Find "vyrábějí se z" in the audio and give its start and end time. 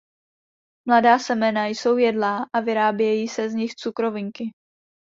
2.59-3.53